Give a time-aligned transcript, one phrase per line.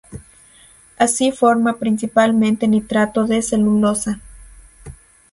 [0.97, 4.19] Así forma principalmente nitrato de celulosa.